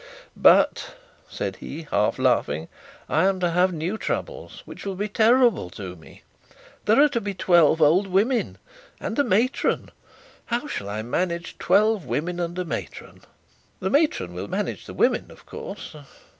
'But,' 0.35 0.95
said 1.29 1.57
he, 1.57 1.83
half 1.91 2.17
laughing, 2.17 2.69
'I 3.07 3.23
am 3.23 3.39
to 3.41 3.51
have 3.51 3.71
new 3.71 3.99
troubles, 3.99 4.63
which 4.65 4.83
will 4.83 4.95
be 4.95 5.07
terrible 5.07 5.69
to 5.77 5.95
me. 5.95 6.23
There 6.85 6.99
are 7.03 7.09
to 7.09 7.21
be 7.21 7.35
twelve 7.35 7.83
old 7.83 8.07
women, 8.07 8.57
and 8.99 9.19
a 9.19 9.23
matron. 9.23 9.91
How 10.47 10.65
shall 10.65 10.89
I 10.89 11.03
manage 11.03 11.59
twelve 11.59 12.05
women 12.07 12.39
and 12.39 12.57
a 12.57 12.65
matron!' 12.65 13.21
'The 13.79 13.91
matron 13.91 14.33
will 14.33 14.47
manage 14.47 14.87
the 14.87 14.95
women 14.95 15.29
of 15.29 15.45
course.' 15.45 15.95